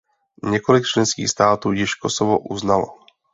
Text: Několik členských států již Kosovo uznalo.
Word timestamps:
Několik 0.43 0.83
členských 0.85 1.29
států 1.29 1.71
již 1.71 1.95
Kosovo 1.95 2.39
uznalo. 2.39 2.85